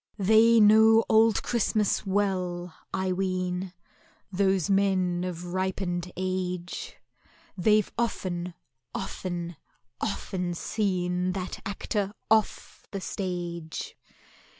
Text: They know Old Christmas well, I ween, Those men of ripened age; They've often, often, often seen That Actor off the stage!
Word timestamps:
They 0.17 0.59
know 0.59 1.05
Old 1.09 1.43
Christmas 1.43 2.07
well, 2.07 2.73
I 2.91 3.11
ween, 3.11 3.71
Those 4.31 4.67
men 4.67 5.23
of 5.23 5.53
ripened 5.53 6.11
age; 6.17 6.97
They've 7.55 7.91
often, 7.99 8.55
often, 8.95 9.57
often 10.01 10.55
seen 10.55 11.33
That 11.33 11.59
Actor 11.67 12.15
off 12.31 12.87
the 12.89 12.99
stage! 12.99 13.95